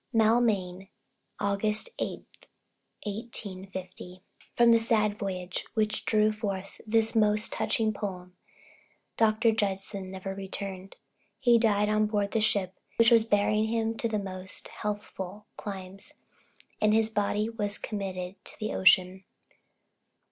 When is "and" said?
16.81-16.95